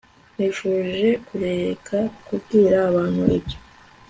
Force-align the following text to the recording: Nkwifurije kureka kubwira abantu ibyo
Nkwifurije 0.33 1.09
kureka 1.27 1.97
kubwira 2.25 2.75
abantu 2.89 3.21
ibyo 3.37 3.57